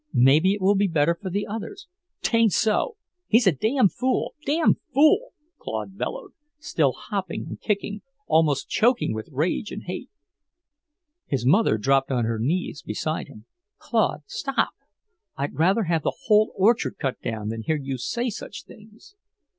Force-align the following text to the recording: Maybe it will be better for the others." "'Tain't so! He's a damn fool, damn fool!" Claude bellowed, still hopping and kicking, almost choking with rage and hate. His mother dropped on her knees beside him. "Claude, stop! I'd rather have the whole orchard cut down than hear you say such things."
Maybe 0.17 0.53
it 0.55 0.61
will 0.61 0.73
be 0.73 0.87
better 0.87 1.13
for 1.13 1.29
the 1.29 1.45
others." 1.45 1.87
"'Tain't 2.23 2.53
so! 2.53 2.97
He's 3.27 3.45
a 3.45 3.51
damn 3.51 3.87
fool, 3.87 4.33
damn 4.47 4.77
fool!" 4.95 5.31
Claude 5.59 5.95
bellowed, 5.95 6.31
still 6.57 6.91
hopping 6.93 7.45
and 7.47 7.61
kicking, 7.61 8.01
almost 8.25 8.67
choking 8.67 9.13
with 9.13 9.29
rage 9.31 9.69
and 9.71 9.83
hate. 9.83 10.09
His 11.27 11.45
mother 11.45 11.77
dropped 11.77 12.09
on 12.09 12.25
her 12.25 12.39
knees 12.39 12.81
beside 12.81 13.27
him. 13.27 13.45
"Claude, 13.77 14.23
stop! 14.25 14.71
I'd 15.37 15.53
rather 15.53 15.83
have 15.83 16.01
the 16.01 16.17
whole 16.23 16.51
orchard 16.55 16.95
cut 16.97 17.21
down 17.21 17.49
than 17.49 17.61
hear 17.61 17.77
you 17.77 17.99
say 17.99 18.31
such 18.31 18.63
things." 18.63 19.13